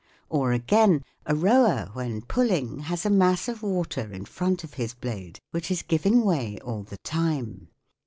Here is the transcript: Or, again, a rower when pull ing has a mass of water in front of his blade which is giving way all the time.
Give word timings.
Or, 0.29 0.51
again, 0.51 1.03
a 1.27 1.35
rower 1.35 1.91
when 1.93 2.23
pull 2.23 2.49
ing 2.49 2.79
has 2.79 3.05
a 3.05 3.09
mass 3.11 3.47
of 3.47 3.61
water 3.61 4.11
in 4.11 4.25
front 4.25 4.63
of 4.63 4.73
his 4.73 4.95
blade 4.95 5.37
which 5.51 5.69
is 5.69 5.83
giving 5.83 6.23
way 6.25 6.57
all 6.65 6.81
the 6.81 6.97
time. 6.97 7.67